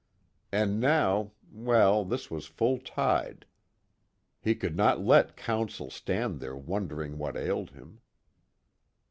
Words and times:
And 0.51 0.79
now 0.79 1.33
well, 1.51 2.03
this 2.03 2.31
was 2.31 2.47
full 2.47 2.79
tide; 2.79 3.45
he 4.41 4.55
could 4.55 4.75
not 4.75 4.99
let 4.99 5.37
counsel 5.37 5.91
stand 5.91 6.39
there 6.39 6.55
wondering 6.55 7.19
what 7.19 7.37
ailed 7.37 7.69
him. 7.69 8.01